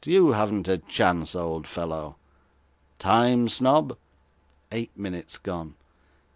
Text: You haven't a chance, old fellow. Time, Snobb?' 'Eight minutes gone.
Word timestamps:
You 0.03 0.31
haven't 0.31 0.67
a 0.67 0.79
chance, 0.79 1.35
old 1.35 1.67
fellow. 1.67 2.15
Time, 2.97 3.47
Snobb?' 3.47 3.99
'Eight 4.71 4.89
minutes 4.97 5.37
gone. 5.37 5.75